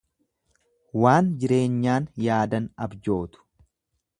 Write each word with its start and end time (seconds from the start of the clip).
Waan 1.03 1.29
jireenyaan 1.43 2.07
yaadan 2.25 2.67
abjootu. 2.87 3.45